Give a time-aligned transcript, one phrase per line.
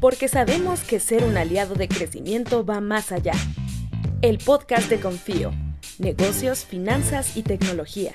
[0.00, 3.34] porque sabemos que ser un aliado de crecimiento va más allá.
[4.22, 5.52] El podcast de Confío,
[5.98, 8.14] negocios, finanzas y tecnología.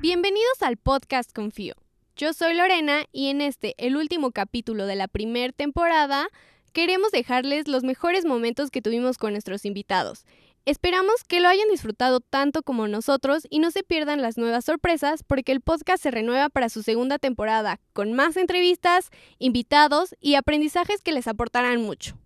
[0.00, 1.76] Bienvenidos al podcast Confío.
[2.16, 6.26] Yo soy Lorena y en este, el último capítulo de la primera temporada,
[6.72, 10.24] queremos dejarles los mejores momentos que tuvimos con nuestros invitados.
[10.64, 15.24] Esperamos que lo hayan disfrutado tanto como nosotros y no se pierdan las nuevas sorpresas
[15.24, 21.02] porque el podcast se renueva para su segunda temporada con más entrevistas, invitados y aprendizajes
[21.02, 22.16] que les aportarán mucho.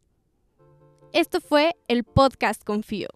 [1.15, 3.09] Esto fue el podcast Confío.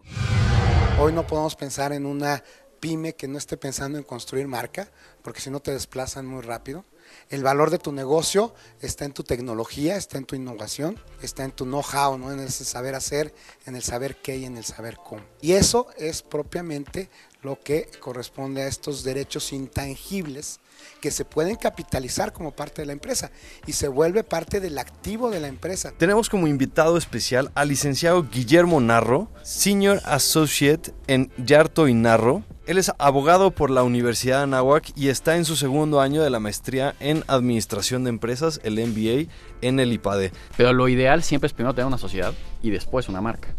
[0.99, 2.43] Hoy no podemos pensar en una
[2.79, 4.89] pyme que no esté pensando en construir marca,
[5.21, 6.83] porque si no te desplazan muy rápido.
[7.29, 11.51] El valor de tu negocio está en tu tecnología, está en tu innovación, está en
[11.51, 12.31] tu know-how, ¿no?
[12.31, 13.33] en ese saber hacer,
[13.65, 15.21] en el saber qué y en el saber cómo.
[15.41, 17.09] Y eso es propiamente
[17.41, 20.59] lo que corresponde a estos derechos intangibles
[20.99, 23.31] que se pueden capitalizar como parte de la empresa
[23.65, 25.93] y se vuelve parte del activo de la empresa.
[25.97, 32.43] Tenemos como invitado especial al licenciado Guillermo Narro, Senior Associate en Yarto y Narro.
[32.71, 36.29] Él es abogado por la Universidad de Anáhuac y está en su segundo año de
[36.29, 39.29] la maestría en Administración de Empresas, el MBA,
[39.61, 40.31] en el IPADE.
[40.55, 42.33] Pero lo ideal siempre es primero tener una sociedad
[42.63, 43.49] y después una marca.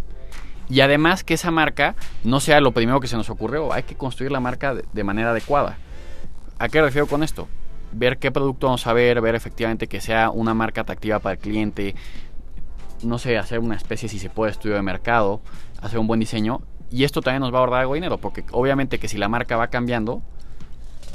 [0.70, 3.96] Y además que esa marca no sea lo primero que se nos ocurrió, hay que
[3.96, 5.76] construir la marca de manera adecuada.
[6.58, 7.48] ¿A qué refiero con esto?
[7.92, 11.38] Ver qué producto vamos a ver, ver efectivamente que sea una marca atractiva para el
[11.38, 11.94] cliente,
[13.02, 15.42] no sé, hacer una especie, si se puede, estudio de mercado,
[15.82, 16.62] hacer un buen diseño.
[16.92, 19.28] Y esto también nos va a ahorrar algo de dinero, porque obviamente que si la
[19.28, 20.22] marca va cambiando,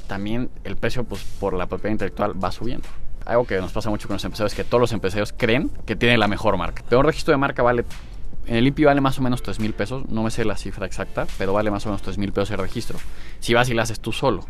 [0.08, 2.88] también el precio pues, por la propiedad intelectual va subiendo.
[3.25, 5.95] Algo que nos pasa mucho con los empresarios es que todos los empresarios creen que
[5.95, 6.83] tienen la mejor marca.
[6.89, 7.86] Pero un registro de marca vale,
[8.48, 10.88] en el INPI vale más o menos 3 mil pesos, no me sé la cifra
[10.88, 12.98] exacta, pero vale más o menos 3 mil pesos el registro.
[13.39, 14.45] Si vas y lo haces tú solo.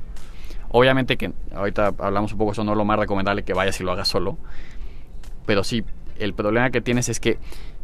[0.70, 3.84] Obviamente que ahorita hablamos un poco, eso no es lo más recomendable que vayas y
[3.84, 4.38] lo hagas solo.
[5.46, 5.84] Pero sí,
[6.20, 7.38] el problema que tienes es que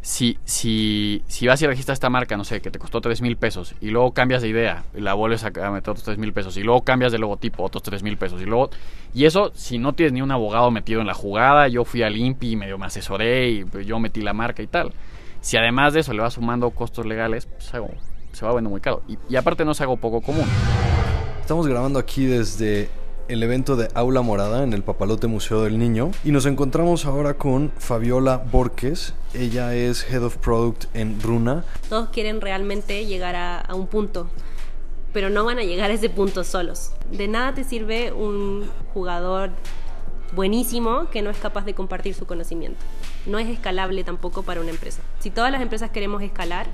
[0.03, 3.37] si, si, si vas y registras esta marca, no sé, que te costó 3 mil
[3.37, 6.57] pesos, y luego cambias de idea, y la vuelves a meter otros 3 mil pesos,
[6.57, 8.69] y luego cambias de logotipo, otros 3 mil pesos, y luego...
[9.13, 12.17] Y eso, si no tienes ni un abogado metido en la jugada, yo fui al
[12.17, 14.91] INPI y medio me asesoré, y yo metí la marca y tal.
[15.39, 17.71] Si además de eso le vas sumando costos legales, pues
[18.33, 19.03] se va vender muy caro.
[19.07, 20.47] Y, y aparte no es algo poco común.
[21.39, 22.89] Estamos grabando aquí desde
[23.33, 27.33] el evento de Aula Morada en el Papalote Museo del Niño y nos encontramos ahora
[27.33, 29.15] con Fabiola Borges.
[29.33, 31.65] Ella es Head of Product en Runa.
[31.89, 34.29] Todos quieren realmente llegar a, un punto,
[35.13, 36.91] pero no van a llegar a ese punto solos.
[37.11, 39.49] De nada te sirve un jugador
[40.35, 42.85] buenísimo que no es capaz de compartir su conocimiento.
[43.25, 45.01] No es escalable tampoco para una empresa.
[45.17, 46.67] Si todas las empresas queremos escalar,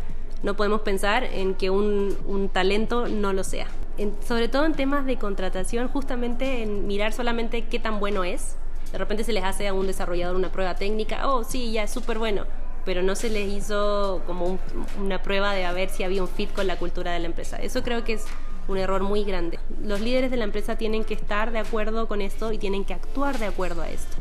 [0.43, 3.67] no podemos pensar en que un talento no lo sea.
[3.99, 8.55] En, sobre todo en temas de contratación, justamente en mirar solamente qué tan bueno es.
[8.91, 11.91] De repente se les hace a un desarrollador una prueba técnica, oh sí, ya es
[11.91, 12.45] súper bueno,
[12.85, 14.59] pero no se les hizo como un,
[14.99, 17.57] una prueba de a ver si había un fit con la cultura de la empresa.
[17.57, 18.25] Eso creo que es
[18.67, 19.59] un error muy grande.
[19.83, 22.93] Los líderes de la empresa tienen que estar de acuerdo con esto y tienen que
[22.93, 24.17] actuar de acuerdo a esto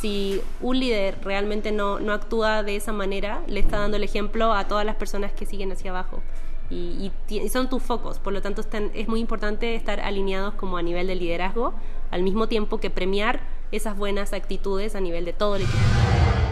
[0.00, 4.52] si un líder realmente no, no, actúa de esa manera, le está dando el ejemplo
[4.52, 6.22] a todas las personas que siguen hacia abajo.
[6.70, 10.76] Y, y, son tus focos, por lo tanto están, es muy importante estar alineados como
[10.76, 11.72] a nivel de liderazgo,
[12.10, 13.40] al mismo tiempo que premiar
[13.72, 15.78] esas buenas actitudes a nivel de todo el equipo.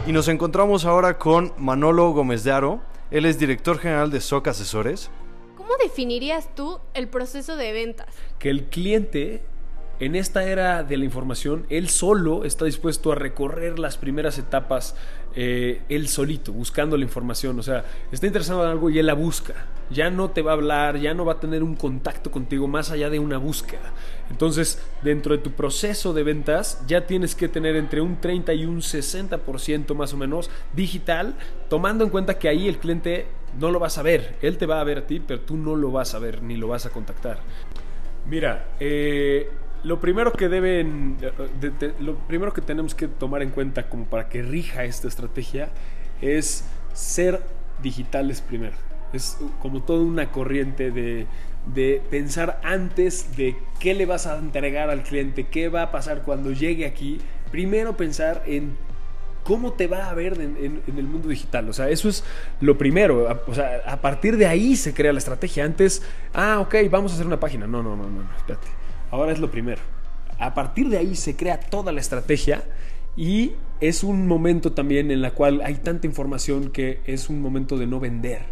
[0.07, 4.49] Y nos encontramos ahora con Manolo Gómez de Aro, él es director general de SOC
[4.49, 5.11] Asesores.
[5.57, 8.07] ¿Cómo definirías tú el proceso de ventas?
[8.39, 9.43] Que el cliente
[9.99, 14.95] en esta era de la información, él solo está dispuesto a recorrer las primeras etapas,
[15.35, 17.59] eh, él solito, buscando la información.
[17.59, 19.55] O sea, está interesado en algo y él la busca.
[19.91, 22.91] Ya no te va a hablar, ya no va a tener un contacto contigo más
[22.91, 23.93] allá de una búsqueda.
[24.31, 28.67] Entonces, dentro de tu proceso de ventas, ya tienes que tener entre un 30 y
[28.67, 31.35] un 60% más o menos digital,
[31.69, 33.27] tomando en cuenta que ahí el cliente
[33.59, 34.37] no lo va a saber.
[34.43, 36.57] Él te va a ver a ti, pero tú no lo vas a ver ni
[36.57, 37.39] lo vas a contactar.
[38.29, 39.51] Mira, eh
[39.87, 44.05] lo primero que deben, de, de, lo primero que tenemos que tomar en cuenta como
[44.05, 45.69] para que rija esta estrategia
[46.21, 47.41] es ser
[47.83, 48.75] digitales primero.
[49.17, 51.27] Es como toda una corriente de,
[51.75, 56.23] de pensar antes de qué le vas a entregar al cliente, qué va a pasar
[56.23, 57.19] cuando llegue aquí.
[57.51, 58.77] Primero pensar en
[59.47, 61.69] cómo te va a ver en, el mundo digital.
[61.69, 62.25] O sea, eso es
[62.61, 63.41] lo primero.
[63.47, 65.65] O sea, a partir de ahí se crea la estrategia.
[65.65, 66.03] Antes,
[66.35, 67.67] ah, ok, vamos a hacer una página.
[67.67, 68.67] No, no, no, no, no espérate
[69.11, 69.81] Ahora es lo primero.
[70.39, 72.65] A partir de ahí se crea toda la estrategia
[73.17, 77.79] y es un momento también en la cual hay tanta información que es un momento
[77.79, 78.43] de no vender.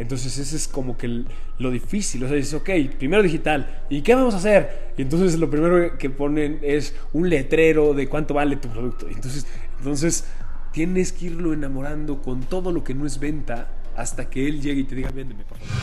[0.00, 1.24] Entonces ese es como que
[1.58, 2.24] lo difícil.
[2.24, 3.84] O sea, dices, ok, primero digital.
[3.90, 4.92] ¿Y qué vamos a hacer?
[4.96, 9.06] Y entonces lo primero que ponen es un letrero de cuánto vale tu producto.
[9.08, 9.46] Entonces,
[9.78, 10.24] entonces
[10.72, 14.80] tienes que irlo enamorando con todo lo que no es venta hasta que él llegue
[14.80, 15.74] y te diga, véndeme, por favor.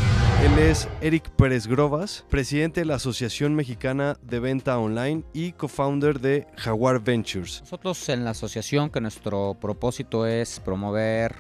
[0.44, 6.20] Él es Eric Pérez Grovas, presidente de la Asociación Mexicana de Venta Online y co-founder
[6.20, 7.62] de Jaguar Ventures.
[7.62, 11.36] Nosotros en la asociación, que nuestro propósito es promover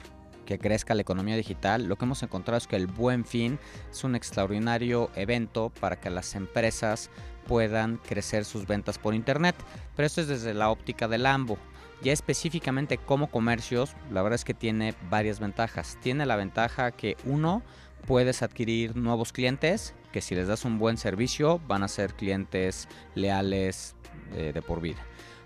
[0.47, 3.59] que crezca la economía digital, lo que hemos encontrado es que el Buen Fin
[3.91, 7.11] es un extraordinario evento para que las empresas
[7.45, 9.55] puedan crecer sus ventas por Internet.
[9.95, 11.57] Pero esto es desde la óptica del AMBO.
[12.01, 15.97] Ya específicamente como comercios, la verdad es que tiene varias ventajas.
[16.01, 17.61] Tiene la ventaja que uno,
[18.05, 22.87] puedes adquirir nuevos clientes que si les das un buen servicio van a ser clientes
[23.15, 23.95] leales
[24.33, 25.03] eh, de por vida.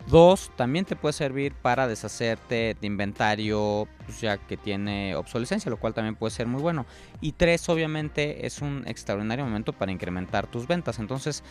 [0.07, 5.77] Dos, también te puede servir para deshacerte de inventario pues, ya que tiene obsolescencia, lo
[5.77, 6.85] cual también puede ser muy bueno.
[7.21, 10.99] Y tres, obviamente es un extraordinario momento para incrementar tus ventas.
[10.99, 11.43] Entonces,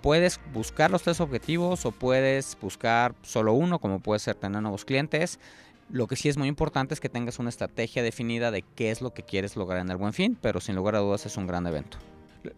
[0.00, 4.84] puedes buscar los tres objetivos o puedes buscar solo uno, como puede ser tener nuevos
[4.84, 5.38] clientes.
[5.90, 9.02] Lo que sí es muy importante es que tengas una estrategia definida de qué es
[9.02, 11.46] lo que quieres lograr en el buen fin, pero sin lugar a dudas es un
[11.46, 11.98] gran evento.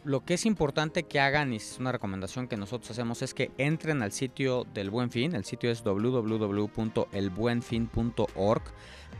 [0.04, 3.50] Lo que es importante que hagan, y es una recomendación que nosotros hacemos, es que
[3.58, 5.34] entren al sitio del Buen Fin.
[5.34, 8.62] El sitio es www.elbuenfin.org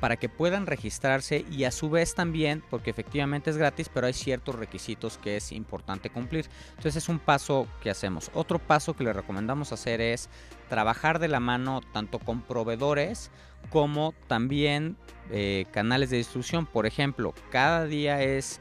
[0.01, 4.13] para que puedan registrarse y a su vez también, porque efectivamente es gratis, pero hay
[4.13, 6.49] ciertos requisitos que es importante cumplir.
[6.71, 8.31] Entonces es un paso que hacemos.
[8.35, 10.29] Otro paso que le recomendamos hacer es
[10.69, 13.31] trabajar de la mano tanto con proveedores
[13.71, 14.97] como también
[15.31, 16.67] eh, canales de distribución.
[16.67, 18.61] Por ejemplo, cada día es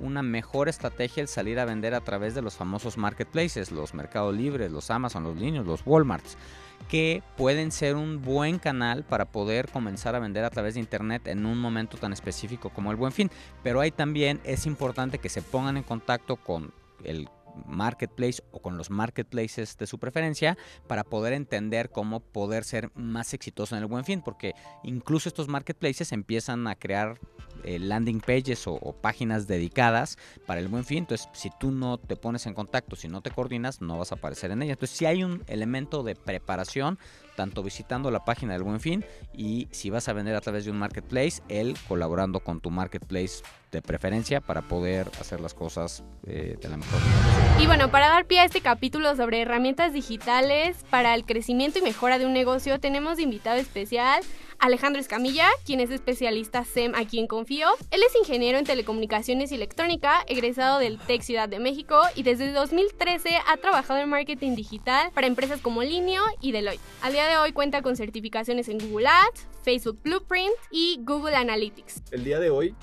[0.00, 4.32] una mejor estrategia el salir a vender a través de los famosos marketplaces, los Mercado
[4.32, 6.36] Libres, los Amazon, los Linux, los Walmarts,
[6.88, 11.26] que pueden ser un buen canal para poder comenzar a vender a través de internet
[11.28, 13.30] en un momento tan específico como el Buen Fin.
[13.62, 16.72] Pero ahí también es importante que se pongan en contacto con
[17.04, 17.28] el
[17.66, 20.56] marketplace o con los marketplaces de su preferencia
[20.86, 25.48] para poder entender cómo poder ser más exitoso en el buen fin porque incluso estos
[25.48, 27.18] marketplaces empiezan a crear
[27.64, 30.16] eh, landing pages o, páginas dedicadas
[30.46, 30.98] para el buen fin.
[30.98, 34.16] Entonces si tú no te pones en contacto si no te coordinas no vas a
[34.16, 34.72] aparecer en ella.
[34.72, 36.98] Entonces si hay un elemento de preparación
[37.36, 40.70] tanto visitando la página del buen fin y si vas a vender a través de
[40.70, 46.56] un marketplace él colaborando con tu marketplace de preferencia para poder hacer las cosas eh,
[46.60, 47.62] de la mejor manera.
[47.62, 51.82] Y bueno, para dar pie a este capítulo sobre herramientas digitales para el crecimiento y
[51.82, 54.22] mejora de un negocio, tenemos invitado especial
[54.60, 57.68] Alejandro Escamilla, quien es especialista SEM aquí en Confío.
[57.90, 62.52] Él es ingeniero en telecomunicaciones y electrónica, egresado del TEC Ciudad de México y desde
[62.52, 66.82] 2013 ha trabajado en marketing digital para empresas como Linio y Deloitte.
[67.00, 72.02] Al día de hoy cuenta con certificaciones en Google Ads, Facebook Blueprint y Google Analytics.
[72.10, 72.74] El día de hoy,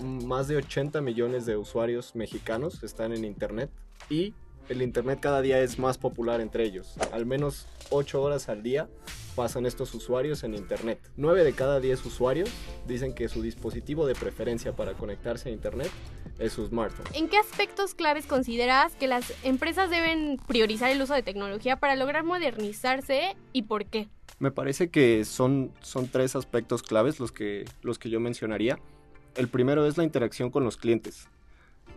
[0.00, 3.70] más de 80 millones de usuarios mexicanos están en Internet
[4.08, 4.32] y
[4.70, 6.94] el Internet cada día es más popular entre ellos.
[7.12, 8.88] Al menos 8 horas al día
[9.36, 10.98] pasan estos usuarios en Internet.
[11.16, 12.48] 9 de cada 10 usuarios
[12.88, 15.90] dicen que su dispositivo de preferencia para conectarse a Internet
[16.38, 17.06] es su smartphone.
[17.14, 21.94] ¿En qué aspectos claves consideras que las empresas deben priorizar el uso de tecnología para
[21.94, 24.08] lograr modernizarse y por qué?
[24.38, 28.78] Me parece que son, son tres aspectos claves los que, los que yo mencionaría.
[29.34, 31.28] El primero es la interacción con los clientes.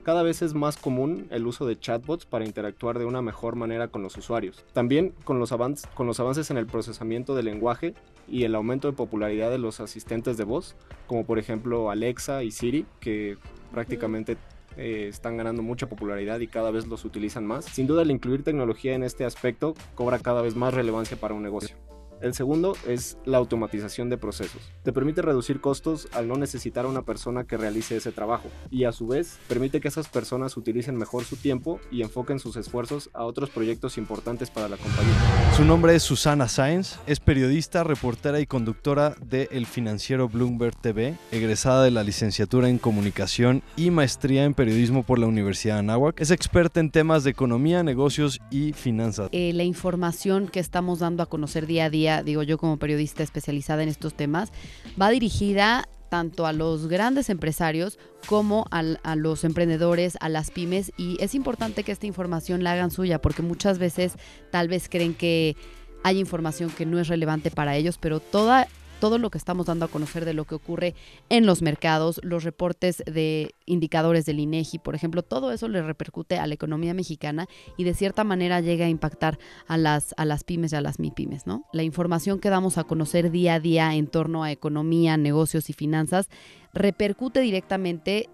[0.09, 3.89] Cada vez es más común el uso de chatbots para interactuar de una mejor manera
[3.89, 4.65] con los usuarios.
[4.73, 7.93] También con los, avances, en el procesamiento del lenguaje
[8.27, 10.75] y el aumento de popularidad de los asistentes de voz,
[11.05, 13.37] como por ejemplo Alexa y Siri, que
[13.71, 14.35] prácticamente
[14.77, 17.65] eh, están ganando mucha popularidad y cada vez los utilizan más.
[17.65, 21.43] Sin duda el incluir tecnología en este aspecto cobra cada vez más relevancia para un
[21.43, 21.75] negocio.
[22.21, 24.61] El segundo es la automatización de procesos.
[24.83, 28.83] Te permite reducir costos al no necesitar a una persona que realice ese trabajo y
[28.83, 33.09] a su vez permite que esas personas utilicen mejor su tiempo y enfoquen sus esfuerzos
[33.13, 35.13] a otros proyectos importantes para la compañía.
[35.55, 41.15] Su nombre es Susana Sáenz, es periodista, reportera y conductora de El Financiero Bloomberg TV,
[41.31, 46.19] egresada de la licenciatura en comunicación y maestría en periodismo por la Universidad de Anáhuac.
[46.19, 49.29] Es experta en temas de economía, negocios y finanzas.
[49.31, 53.23] Eh, la información que estamos dando a conocer día a día digo yo como periodista
[53.23, 54.51] especializada en estos temas,
[54.99, 58.83] va dirigida tanto a los grandes empresarios como a,
[59.15, 63.41] los emprendedores, a las pymes y es importante que esta información la hagan suya porque
[63.41, 64.13] muchas veces
[64.51, 65.55] tal vez creen que
[66.03, 68.67] hay información que no es relevante para ellos, pero toda
[68.99, 70.95] todo lo que estamos dando a conocer de lo que ocurre
[71.29, 76.37] en los mercados, los reportes de indicadores del INEGI, por ejemplo, todo eso le repercute
[76.37, 80.43] a la economía mexicana y de cierta manera llega a impactar a las, a las
[80.43, 81.65] pymes y a las MIPYMES, ¿no?
[81.73, 85.73] La información que damos a conocer día a día en torno a economía, negocios y
[85.73, 86.29] finanzas
[86.73, 88.29] repercute directamente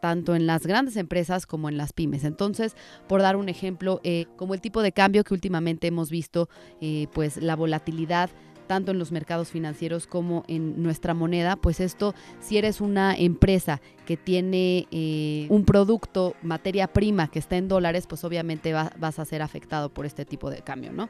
[0.00, 2.24] tanto en las grandes empresas como en las pymes.
[2.24, 2.76] Entonces,
[3.08, 6.48] por dar un ejemplo, eh, como el tipo de cambio que últimamente hemos visto,
[6.80, 8.30] eh, pues la volatilidad
[8.66, 13.80] tanto en los mercados financieros como en nuestra moneda, pues esto, si eres una empresa
[14.04, 19.24] que tiene eh, un producto, materia prima que está en dólares, pues obviamente vas a
[19.24, 21.08] ser afectado por este tipo de cambio, ¿no?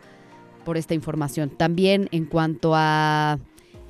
[0.64, 1.50] Por esta información.
[1.50, 3.38] También en cuanto a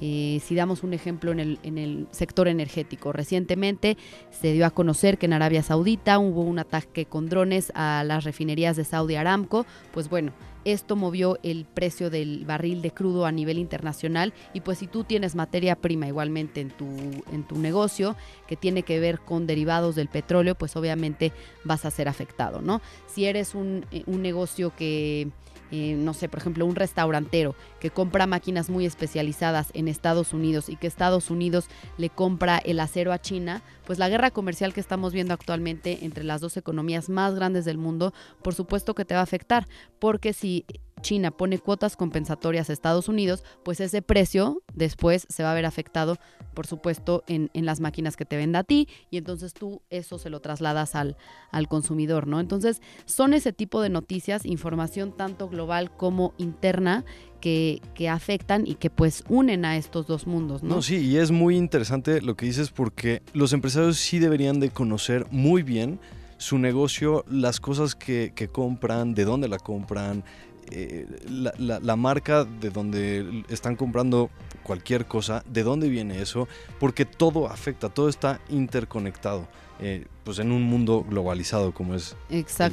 [0.01, 3.97] eh, si damos un ejemplo en el, sector energético, recientemente
[4.31, 8.25] se dio a conocer que en Arabia Saudita hubo un ataque con drones a las
[8.25, 9.65] refinerías de Saudi Aramco.
[9.93, 10.33] Pues bueno,
[10.65, 15.05] esto movió el precio del barril de crudo a nivel internacional y pues si tú
[15.05, 16.87] tienes materia prima igualmente en tu,
[17.33, 21.33] en tu negocio que tiene que ver con derivados del petróleo, pues obviamente
[21.65, 22.83] vas a ser afectado, ¿no?
[23.07, 25.31] Si eres un, eh, un negocio que
[25.71, 30.77] no sé, por ejemplo, un restaurantero que compra máquinas muy especializadas en Estados Unidos y
[30.77, 31.67] que Estados Unidos
[31.99, 36.25] le compra el acero a China, pues la guerra comercial que estamos viendo actualmente entre
[36.25, 39.69] las dos economías más grandes del mundo, por supuesto que te va a afectar,
[39.99, 40.65] porque si
[41.03, 45.67] China pone cuotas compensatorias a Estados Unidos, pues ese precio después se va a ver
[45.67, 46.17] afectado,
[46.55, 50.31] por supuesto, en, las máquinas que te venda a ti y entonces tú eso se
[50.31, 51.17] lo trasladas al,
[51.51, 52.41] al consumidor, ¿no?
[52.41, 55.56] Entonces son ese tipo de noticias, información tanto global
[55.97, 57.05] como interna
[57.41, 60.83] que, que, afectan y que pues unen a estos dos mundos, ¿no?
[60.83, 65.27] Sí, y es muy interesante lo que dices porque los empresarios sí deberían de conocer
[65.31, 66.01] muy bien
[66.39, 70.25] su negocio, las cosas que, que compran, de dónde la compran,
[70.71, 74.31] eh, la, marca de donde están comprando
[74.65, 76.49] cualquier cosa, de dónde viene eso,
[76.81, 79.47] porque todo afecta, todo está interconectado.
[79.79, 82.17] Eh, pues en un mundo globalizado como es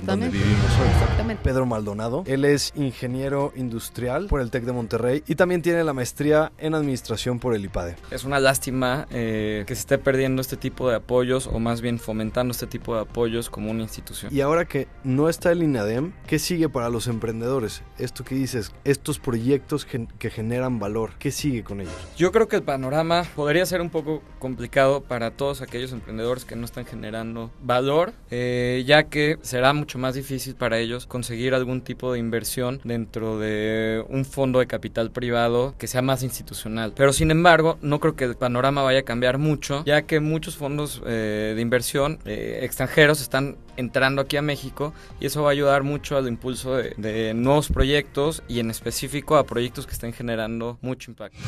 [0.02, 0.88] donde vivimos hoy.
[0.92, 1.44] Exactamente.
[1.44, 5.94] Pedro Maldonado, él es ingeniero industrial por el TEC de Monterrey y también tiene la
[5.94, 7.96] maestría en administración por el IPADE.
[8.10, 12.00] Es una lástima eh, que se esté perdiendo este tipo de apoyos o más bien
[12.00, 14.34] fomentando este tipo de apoyos como una institución.
[14.34, 17.84] Y ahora que no está el INADEM, ¿qué sigue para los emprendedores?
[18.00, 21.94] Esto que dices, estos proyectos que generan valor, ¿qué sigue con ellos?
[22.18, 26.56] Yo creo que el panorama podría ser un poco complicado para todos aquellos emprendedores que
[26.56, 31.82] no están generando valor, eh, ya que será mucho más difícil para ellos conseguir algún
[31.82, 36.94] tipo de inversión dentro de un fondo de capital privado que sea más institucional.
[36.96, 40.58] Pero sin embargo, no creo que el panorama vaya a cambiar mucho, ya que muchos
[40.58, 45.52] fondos eh, de inversión eh, extranjeros están entrando aquí a México y eso va a
[45.52, 50.14] ayudar mucho al impulso de, de nuevos proyectos y en específico a proyectos que estén
[50.14, 51.40] generando mucho impacto.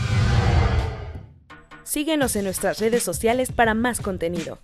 [1.86, 4.58] Síguenos en nuestras redes sociales para más contenido.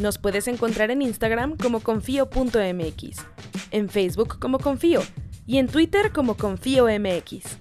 [0.00, 3.26] Nos puedes encontrar en Instagram como confío.mx,
[3.70, 5.00] en Facebook como Confío
[5.46, 7.58] y en Twitter como ConfíoMX.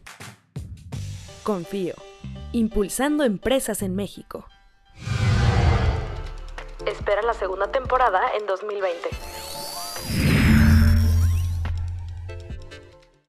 [1.43, 1.93] Confío,
[2.51, 4.45] impulsando empresas en México.
[6.87, 9.09] Espera la segunda temporada en 2020.